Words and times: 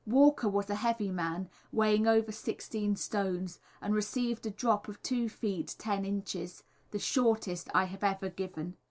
Walker 0.07 0.49
was 0.49 0.67
a 0.67 0.73
heavy 0.81 1.11
man, 1.11 1.47
weighing 1.71 2.07
over 2.07 2.31
sixteen 2.31 2.95
stones, 2.95 3.59
and 3.83 3.93
received 3.93 4.47
a 4.47 4.49
drop 4.49 4.87
of 4.87 4.99
2 5.03 5.25
ft. 5.25 5.75
10 5.77 6.05
in., 6.05 6.23
the 6.89 6.97
shortest 6.97 7.69
I 7.75 7.83
have 7.83 8.03
ever 8.03 8.29
given. 8.31 8.77